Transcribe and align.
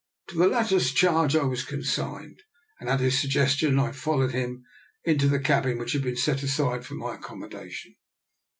To 0.29 0.35
the 0.35 0.47
latter's 0.47 0.91
charge 0.93 1.35
I 1.35 1.43
was 1.43 1.63
consigned, 1.63 2.41
and 2.79 2.89
at 2.89 3.01
his 3.01 3.19
suggestion 3.21 3.77
I 3.77 3.91
followed 3.91 4.31
him 4.31 4.63
to 5.05 5.13
the 5.13 5.37
cabin 5.39 5.77
which 5.77 5.93
had 5.93 6.01
been 6.01 6.15
set 6.17 6.41
aside 6.41 6.87
for 6.87 6.95
my 6.95 7.17
accommo 7.17 7.47
dation. 7.51 7.93